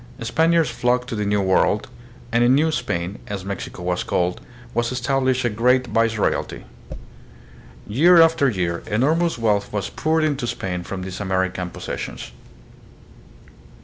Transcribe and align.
Span 0.21 0.49
iards 0.49 0.65
flocked 0.71 1.09
to 1.09 1.15
the 1.15 1.27
New 1.27 1.41
World, 1.43 1.87
and 2.31 2.43
in 2.43 2.55
New 2.55 2.71
Spain, 2.71 3.19
as 3.27 3.45
Mexico 3.45 3.83
was 3.83 4.01
called, 4.01 4.41
was 4.73 4.91
established 4.91 5.45
a 5.45 5.49
great 5.51 5.85
vice 5.85 6.17
royalty. 6.17 6.65
Year 7.85 8.19
after 8.19 8.49
year 8.49 8.81
enormous 8.87 9.37
wealth 9.37 9.71
was 9.71 9.91
poured 9.91 10.23
into 10.23 10.47
Spain 10.47 10.81
from 10.81 11.03
these 11.03 11.19
American 11.19 11.69
possessions. 11.69 12.31